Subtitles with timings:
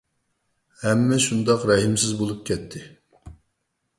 [0.83, 2.81] ھەممە شۇنداق رەھىمسىز بولۇپ كەتتى.